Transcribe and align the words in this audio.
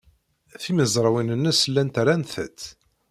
Timezrawin-nnes 0.61 1.61
llant 1.71 2.01
rannt-t. 2.05 2.59